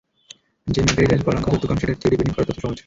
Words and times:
যে 0.67 0.79
ম্যাটেরিয়ালের 0.81 1.25
গলনাঙ্ক 1.25 1.47
যত 1.53 1.63
কম, 1.67 1.77
সেটার 1.77 1.99
থ্রিডি 1.99 2.15
প্রিন্টিং 2.17 2.35
করার 2.35 2.47
তত 2.49 2.57
সহজ। 2.61 2.77